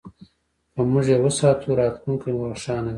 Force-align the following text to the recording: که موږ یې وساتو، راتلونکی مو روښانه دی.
که 0.73 0.81
موږ 0.91 1.05
یې 1.11 1.17
وساتو، 1.23 1.77
راتلونکی 1.79 2.29
مو 2.37 2.43
روښانه 2.51 2.81
دی. 2.87 2.89